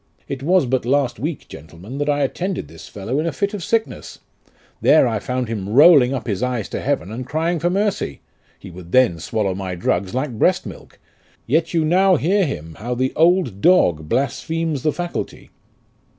It 0.27 0.41
was 0.41 0.65
but 0.65 0.83
last 0.83 1.19
week, 1.19 1.47
gentlemen, 1.47 1.99
that 1.99 2.09
I 2.09 2.21
attended 2.23 2.67
this 2.67 2.87
fellow 2.87 3.19
in 3.19 3.27
a 3.27 3.31
fit 3.31 3.53
of 3.53 3.63
sickness; 3.63 4.17
there 4.81 5.07
I 5.07 5.19
found 5.19 5.47
him 5.47 5.69
rolling 5.69 6.11
up 6.11 6.25
his 6.25 6.41
eyes 6.41 6.67
to 6.69 6.81
heaven 6.81 7.11
and 7.11 7.23
crying 7.23 7.59
for 7.59 7.69
mercy: 7.69 8.19
he 8.57 8.71
would 8.71 8.93
then 8.93 9.19
swallow 9.19 9.53
my 9.53 9.75
drugs 9.75 10.15
like 10.15 10.31
breast 10.39 10.65
milk; 10.65 10.97
yet 11.45 11.75
you 11.75 11.85
now 11.85 12.15
hear 12.15 12.45
him, 12.47 12.73
how 12.79 12.95
the 12.95 13.13
old 13.15 13.61
dog 13.61 14.09
blasphemes 14.09 14.81
the 14.81 14.91
faculty." 14.91 15.51